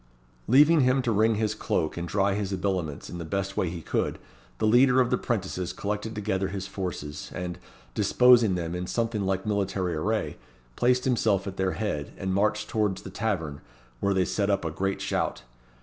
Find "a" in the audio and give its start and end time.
14.65-14.71